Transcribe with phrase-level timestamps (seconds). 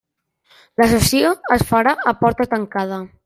[0.81, 3.01] La sessió es farà a porta tancada.